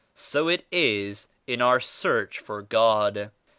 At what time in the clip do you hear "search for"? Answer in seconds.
1.79-2.63